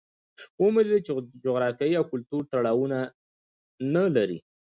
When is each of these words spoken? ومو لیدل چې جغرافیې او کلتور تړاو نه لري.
ومو 0.61 0.79
لیدل 0.83 1.01
چې 1.05 1.11
جغرافیې 1.43 1.97
او 1.99 2.05
کلتور 2.11 2.41
تړاو 2.51 2.83
نه 3.95 4.03
لري. 4.15 4.39